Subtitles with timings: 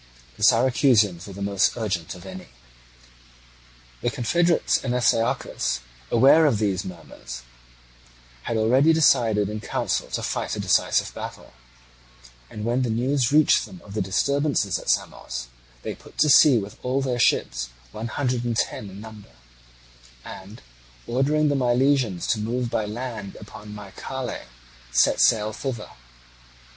[0.35, 2.47] The Syracusans were the most urgent of any.
[4.01, 7.43] The confederates and Astyochus, aware of these murmurs,
[8.45, 11.53] had already decided in council to fight a decisive battle;
[12.49, 15.49] and when the news reached them of the disturbance at Samos,
[15.83, 19.33] they put to sea with all their ships, one hundred and ten in number,
[20.25, 20.63] and,
[21.05, 24.45] ordering the Milesians to move by land upon Mycale,
[24.91, 25.91] set sail thither.